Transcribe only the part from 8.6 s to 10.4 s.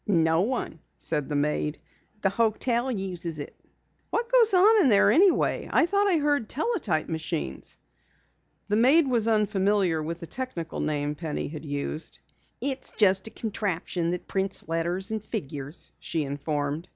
The maid was unfamiliar with the